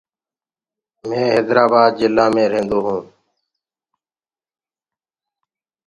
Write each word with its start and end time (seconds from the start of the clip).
مينٚ 1.07 1.29
هيدرآبآد 1.33 1.91
جلآ 1.99 2.25
مي 2.33 2.43
ريهدونٚ. 2.51 3.05